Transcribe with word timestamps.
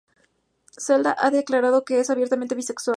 Zelda 0.79 1.15
ha 1.19 1.29
declarado 1.29 1.85
que 1.85 1.99
es 1.99 2.09
abiertamente 2.09 2.55
bisexual. 2.55 2.89